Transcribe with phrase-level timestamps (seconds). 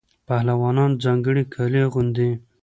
[0.27, 2.29] پهلوانان ځانګړي کالي اغوندي.